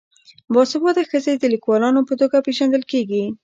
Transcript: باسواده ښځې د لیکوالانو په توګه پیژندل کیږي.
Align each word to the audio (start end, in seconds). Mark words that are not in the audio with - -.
باسواده 0.53 1.01
ښځې 1.09 1.33
د 1.37 1.43
لیکوالانو 1.53 2.01
په 2.09 2.13
توګه 2.19 2.37
پیژندل 2.47 2.83
کیږي. 2.91 3.23